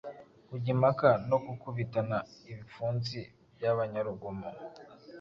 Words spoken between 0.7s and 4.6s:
impaka no gukubitana ibipfunsi by’abanyarugomo.”